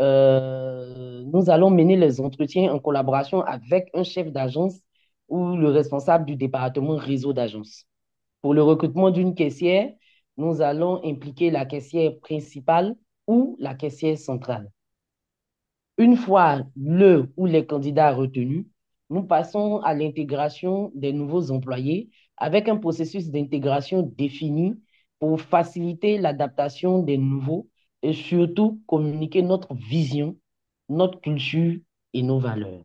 euh, 0.00 1.22
nous 1.24 1.50
allons 1.50 1.70
mener 1.70 1.96
les 1.96 2.20
entretiens 2.20 2.72
en 2.72 2.78
collaboration 2.78 3.42
avec 3.42 3.90
un 3.94 4.04
chef 4.04 4.32
d'agence 4.32 4.80
ou 5.28 5.56
le 5.56 5.68
responsable 5.68 6.24
du 6.26 6.36
département 6.36 6.96
réseau 6.96 7.32
d'agence. 7.32 7.86
Pour 8.42 8.54
le 8.54 8.62
recrutement 8.62 9.10
d'une 9.10 9.34
caissière, 9.34 9.90
nous 10.36 10.60
allons 10.62 11.04
impliquer 11.04 11.50
la 11.50 11.66
caissière 11.66 12.18
principale 12.20 12.96
ou 13.26 13.56
la 13.60 13.74
caissière 13.74 14.18
centrale. 14.18 14.70
Une 15.98 16.16
fois 16.16 16.62
le 16.76 17.32
ou 17.36 17.46
les 17.46 17.66
candidats 17.66 18.12
retenus, 18.12 18.66
nous 19.10 19.22
passons 19.24 19.78
à 19.80 19.94
l'intégration 19.94 20.90
des 20.94 21.12
nouveaux 21.12 21.50
employés 21.50 22.10
avec 22.36 22.68
un 22.68 22.76
processus 22.76 23.30
d'intégration 23.30 24.02
défini 24.02 24.74
pour 25.18 25.40
faciliter 25.40 26.18
l'adaptation 26.18 27.02
des 27.02 27.18
nouveaux 27.18 27.68
et 28.02 28.12
surtout 28.12 28.82
communiquer 28.86 29.42
notre 29.42 29.74
vision, 29.74 30.36
notre 30.88 31.20
culture 31.20 31.78
et 32.12 32.22
nos 32.22 32.38
valeurs. 32.38 32.82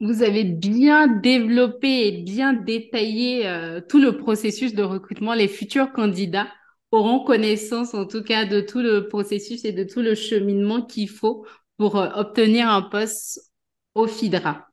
Vous 0.00 0.22
avez 0.22 0.44
bien 0.44 1.08
développé 1.08 2.06
et 2.06 2.22
bien 2.22 2.54
détaillé 2.54 3.46
euh, 3.46 3.82
tout 3.86 4.00
le 4.00 4.16
processus 4.16 4.74
de 4.74 4.82
recrutement. 4.82 5.34
Les 5.34 5.48
futurs 5.48 5.92
candidats 5.92 6.48
auront 6.90 7.22
connaissance 7.22 7.92
en 7.94 8.06
tout 8.06 8.22
cas 8.22 8.46
de 8.46 8.62
tout 8.62 8.80
le 8.80 9.08
processus 9.08 9.64
et 9.64 9.72
de 9.72 9.84
tout 9.84 10.00
le 10.00 10.14
cheminement 10.14 10.82
qu'il 10.82 11.08
faut 11.08 11.44
pour 11.76 11.96
euh, 11.96 12.08
obtenir 12.14 12.68
un 12.68 12.82
poste 12.82 13.52
au 13.94 14.06
FIDRA. 14.06 14.68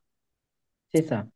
C'est 0.94 1.06
ça. 1.06 1.26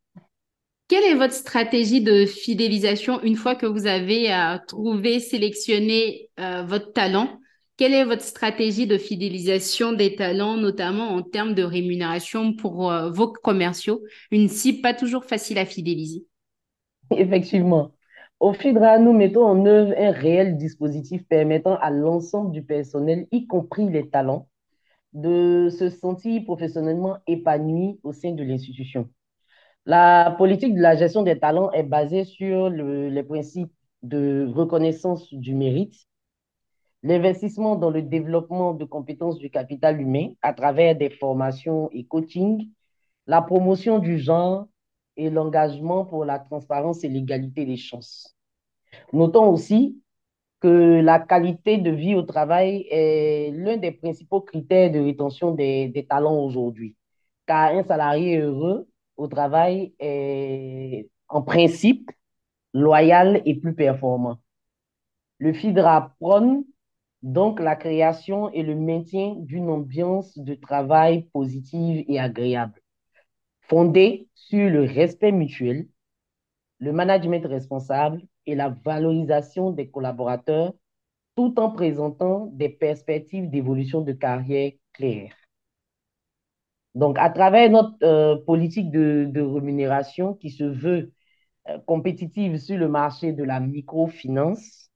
Quelle 0.92 1.04
est 1.04 1.14
votre 1.14 1.32
stratégie 1.32 2.02
de 2.02 2.26
fidélisation 2.26 3.22
une 3.22 3.36
fois 3.36 3.54
que 3.54 3.64
vous 3.64 3.86
avez 3.86 4.30
euh, 4.30 4.58
trouvé, 4.68 5.20
sélectionné 5.20 6.28
euh, 6.38 6.64
votre 6.64 6.92
talent? 6.92 7.40
Quelle 7.78 7.94
est 7.94 8.04
votre 8.04 8.20
stratégie 8.20 8.86
de 8.86 8.98
fidélisation 8.98 9.94
des 9.94 10.16
talents, 10.16 10.58
notamment 10.58 11.14
en 11.14 11.22
termes 11.22 11.54
de 11.54 11.62
rémunération 11.62 12.52
pour 12.52 12.92
euh, 12.92 13.10
vos 13.10 13.28
commerciaux? 13.28 14.02
Une 14.30 14.48
cible 14.48 14.82
pas 14.82 14.92
toujours 14.92 15.24
facile 15.24 15.56
à 15.56 15.64
fidéliser. 15.64 16.26
Effectivement. 17.10 17.92
Au 18.38 18.52
FIDRA, 18.52 18.98
nous 18.98 19.14
mettons 19.14 19.46
en 19.46 19.64
œuvre 19.64 19.94
un 19.96 20.10
réel 20.10 20.58
dispositif 20.58 21.26
permettant 21.26 21.76
à 21.76 21.88
l'ensemble 21.88 22.52
du 22.52 22.64
personnel, 22.64 23.28
y 23.32 23.46
compris 23.46 23.88
les 23.88 24.10
talents, 24.10 24.46
de 25.14 25.70
se 25.70 25.88
sentir 25.88 26.44
professionnellement 26.44 27.16
épanoui 27.26 27.98
au 28.02 28.12
sein 28.12 28.32
de 28.32 28.42
l'institution. 28.42 29.08
La 29.84 30.34
politique 30.38 30.76
de 30.76 30.80
la 30.80 30.94
gestion 30.94 31.22
des 31.22 31.40
talents 31.40 31.72
est 31.72 31.82
basée 31.82 32.24
sur 32.24 32.70
les 32.70 33.22
principes 33.24 33.72
de 34.02 34.46
reconnaissance 34.54 35.34
du 35.34 35.54
mérite, 35.56 36.06
l'investissement 37.02 37.74
dans 37.74 37.90
le 37.90 38.02
développement 38.02 38.74
de 38.74 38.84
compétences 38.84 39.38
du 39.38 39.50
capital 39.50 40.00
humain 40.00 40.28
à 40.40 40.52
travers 40.52 40.94
des 40.96 41.10
formations 41.10 41.90
et 41.90 42.04
coaching, 42.04 42.70
la 43.26 43.42
promotion 43.42 43.98
du 43.98 44.20
genre 44.20 44.68
et 45.16 45.30
l'engagement 45.30 46.04
pour 46.04 46.24
la 46.24 46.38
transparence 46.38 47.02
et 47.02 47.08
l'égalité 47.08 47.64
des 47.64 47.76
chances. 47.76 48.36
Notons 49.12 49.48
aussi 49.48 50.00
que 50.60 51.00
la 51.00 51.18
qualité 51.18 51.78
de 51.78 51.90
vie 51.90 52.14
au 52.14 52.22
travail 52.22 52.86
est 52.88 53.50
l'un 53.52 53.78
des 53.78 53.90
principaux 53.90 54.42
critères 54.42 54.92
de 54.92 55.00
rétention 55.00 55.52
des 55.52 56.06
talents 56.08 56.38
aujourd'hui, 56.38 56.94
car 57.46 57.72
un 57.72 57.82
salarié 57.82 58.38
heureux 58.38 58.86
au 59.22 59.28
travail 59.28 59.94
est 59.98 61.08
en 61.28 61.42
principe 61.42 62.10
loyal 62.74 63.40
et 63.44 63.54
plus 63.54 63.74
performant. 63.74 64.38
Le 65.38 65.52
FIDRA 65.52 66.14
prône 66.18 66.64
donc 67.22 67.60
la 67.60 67.76
création 67.76 68.50
et 68.50 68.62
le 68.62 68.74
maintien 68.74 69.36
d'une 69.38 69.70
ambiance 69.70 70.36
de 70.38 70.54
travail 70.54 71.28
positive 71.32 72.04
et 72.08 72.18
agréable, 72.18 72.80
fondée 73.60 74.28
sur 74.34 74.68
le 74.68 74.82
respect 74.82 75.32
mutuel, 75.32 75.86
le 76.80 76.92
management 76.92 77.46
responsable 77.46 78.22
et 78.46 78.56
la 78.56 78.70
valorisation 78.70 79.70
des 79.70 79.88
collaborateurs, 79.88 80.74
tout 81.36 81.58
en 81.60 81.70
présentant 81.70 82.46
des 82.52 82.68
perspectives 82.68 83.48
d'évolution 83.48 84.00
de 84.00 84.12
carrière 84.12 84.72
claires. 84.92 85.41
Donc, 86.94 87.18
à 87.18 87.30
travers 87.30 87.70
notre 87.70 87.96
euh, 88.02 88.36
politique 88.36 88.90
de, 88.90 89.40
rémunération 89.40 90.34
qui 90.34 90.50
se 90.50 90.64
veut 90.64 91.12
euh, 91.68 91.78
compétitive 91.86 92.58
sur 92.58 92.78
le 92.78 92.88
marché 92.88 93.32
de 93.32 93.44
la 93.44 93.60
microfinance, 93.60 94.90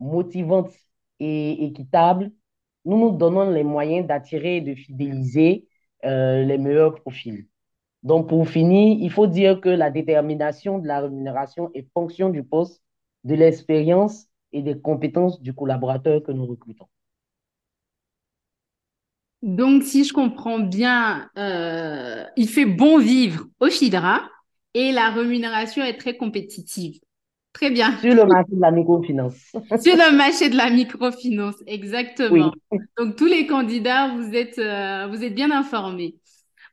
motivante 0.00 0.72
et 1.20 1.64
équitable, 1.66 2.32
nous 2.84 2.98
nous 2.98 3.12
donnons 3.16 3.50
les 3.50 3.64
moyens 3.64 4.06
d'attirer 4.06 4.58
et 4.58 4.60
de 4.62 4.74
fidéliser 4.74 5.68
euh, 6.04 6.44
les 6.44 6.58
meilleurs 6.58 6.94
profils. 7.00 7.46
Donc, 8.02 8.28
pour 8.28 8.48
finir, 8.48 8.96
il 9.00 9.10
faut 9.10 9.26
dire 9.26 9.60
que 9.60 9.68
la 9.68 9.90
détermination 9.90 10.78
de 10.78 10.88
la 10.88 11.00
rémunération 11.00 11.70
est 11.74 11.88
fonction 11.92 12.30
du 12.30 12.42
poste, 12.44 12.82
de 13.24 13.34
l'expérience 13.34 14.26
et 14.52 14.62
des 14.62 14.80
compétences 14.80 15.40
du 15.42 15.54
collaborateur 15.54 16.22
que 16.22 16.32
nous 16.32 16.46
recrutons. 16.46 16.88
Donc, 19.42 19.82
si 19.84 20.04
je 20.04 20.12
comprends 20.12 20.58
bien, 20.58 21.30
euh, 21.38 22.24
il 22.36 22.48
fait 22.48 22.66
bon 22.66 22.98
vivre 22.98 23.46
au 23.58 23.68
FIDRA 23.68 24.22
et 24.74 24.92
la 24.92 25.10
rémunération 25.10 25.82
est 25.82 25.96
très 25.96 26.16
compétitive. 26.16 27.00
Très 27.52 27.70
bien. 27.70 27.98
Sur 27.98 28.14
le 28.14 28.26
marché 28.26 28.52
de 28.52 28.60
la 28.60 28.70
microfinance. 28.70 29.34
Sur 29.82 29.96
le 29.96 30.16
marché 30.16 30.50
de 30.50 30.56
la 30.56 30.70
microfinance, 30.70 31.56
exactement. 31.66 32.52
Donc, 32.96 33.16
tous 33.16 33.26
les 33.26 33.46
candidats, 33.46 34.14
vous 34.14 34.34
êtes, 34.34 34.58
euh, 34.58 35.08
vous 35.08 35.24
êtes 35.24 35.34
bien 35.34 35.50
informés. 35.50 36.16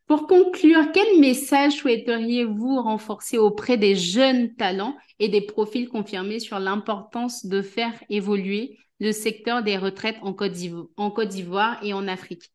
Pour 0.05 0.27
conclure, 0.27 0.91
quel 0.93 1.19
message 1.19 1.73
souhaiteriez-vous 1.73 2.81
renforcer 2.81 3.37
auprès 3.37 3.77
des 3.77 3.95
jeunes 3.95 4.55
talents 4.55 4.95
et 5.19 5.29
des 5.29 5.41
profils 5.41 5.89
confirmés 5.89 6.39
sur 6.39 6.59
l'importance 6.59 7.45
de 7.45 7.61
faire 7.61 7.93
évoluer 8.09 8.77
le 8.99 9.11
secteur 9.11 9.63
des 9.63 9.77
retraites 9.77 10.17
en 10.21 10.33
Côte 10.33 10.53
d'Ivoire 10.53 11.79
et 11.83 11.93
en 11.93 12.07
Afrique? 12.07 12.51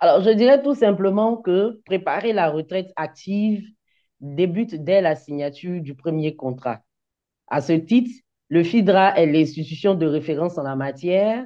Alors, 0.00 0.22
je 0.22 0.30
dirais 0.30 0.62
tout 0.62 0.74
simplement 0.74 1.36
que 1.36 1.80
préparer 1.84 2.32
la 2.32 2.50
retraite 2.50 2.92
active 2.96 3.64
débute 4.20 4.74
dès 4.76 5.00
la 5.00 5.16
signature 5.16 5.80
du 5.82 5.94
premier 5.94 6.36
contrat. 6.36 6.80
À 7.48 7.60
ce 7.60 7.72
titre, 7.72 8.10
le 8.48 8.62
FIDRA 8.64 9.18
est 9.18 9.26
l'institution 9.26 9.94
de 9.94 10.06
référence 10.06 10.58
en 10.58 10.62
la 10.62 10.76
matière 10.76 11.44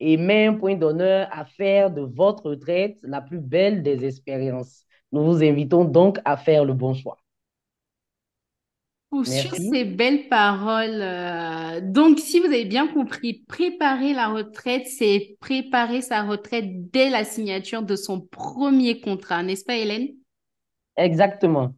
et 0.00 0.16
met 0.16 0.46
un 0.46 0.54
point 0.54 0.76
d'honneur 0.76 1.28
à 1.32 1.44
faire 1.46 1.90
de 1.90 2.02
votre 2.02 2.50
retraite 2.50 2.98
la 3.02 3.20
plus 3.22 3.40
belle 3.40 3.82
des 3.82 4.04
expériences. 4.04 4.84
Nous 5.12 5.24
vous 5.24 5.42
invitons 5.42 5.84
donc 5.84 6.18
à 6.24 6.36
faire 6.36 6.64
le 6.64 6.74
bon 6.74 6.94
choix. 6.94 7.18
Sur 9.24 9.54
ces 9.54 9.84
belles 9.84 10.28
paroles, 10.28 11.00
euh, 11.00 11.80
donc 11.82 12.18
si 12.18 12.40
vous 12.40 12.46
avez 12.46 12.64
bien 12.64 12.86
compris, 12.86 13.44
préparer 13.48 14.12
la 14.12 14.28
retraite, 14.28 14.86
c'est 14.86 15.36
préparer 15.40 16.02
sa 16.02 16.22
retraite 16.22 16.90
dès 16.90 17.10
la 17.10 17.24
signature 17.24 17.82
de 17.82 17.96
son 17.96 18.20
premier 18.20 19.00
contrat, 19.00 19.42
n'est-ce 19.42 19.64
pas 19.64 19.76
Hélène? 19.76 20.08
Exactement. 20.96 21.74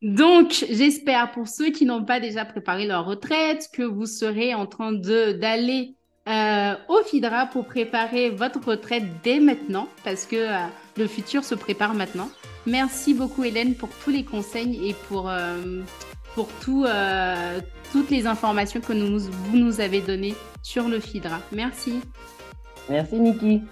Donc, 0.00 0.64
j'espère 0.70 1.32
pour 1.32 1.48
ceux 1.48 1.70
qui 1.70 1.84
n'ont 1.84 2.04
pas 2.04 2.20
déjà 2.20 2.44
préparé 2.44 2.86
leur 2.86 3.04
retraite 3.04 3.68
que 3.72 3.82
vous 3.82 4.06
serez 4.06 4.54
en 4.54 4.66
train 4.66 4.92
d'aller 4.92 5.94
euh, 6.28 6.74
au 6.88 7.02
FIDRA 7.02 7.46
pour 7.46 7.64
préparer 7.64 8.30
votre 8.30 8.62
retraite 8.62 9.04
dès 9.24 9.40
maintenant 9.40 9.88
parce 10.04 10.26
que 10.26 10.36
euh, 10.36 10.66
le 10.96 11.06
futur 11.06 11.42
se 11.42 11.54
prépare 11.54 11.94
maintenant. 11.94 12.28
Merci 12.66 13.14
beaucoup 13.14 13.44
Hélène 13.44 13.74
pour 13.74 13.88
tous 14.04 14.10
les 14.10 14.24
conseils 14.24 14.90
et 14.90 14.94
pour, 15.08 15.30
euh, 15.30 15.80
pour 16.38 16.46
tout, 16.60 16.86
toutes 17.90 18.10
les 18.10 18.28
informations 18.28 18.80
que 18.80 18.92
nous, 18.92 19.18
vous 19.18 19.56
nous 19.58 19.80
avez 19.80 20.00
données 20.00 20.36
sur 20.62 20.88
le 20.88 21.00
FIDRA. 21.00 21.40
Merci. 21.50 21.94
Merci 22.88 23.18
Niki. 23.18 23.62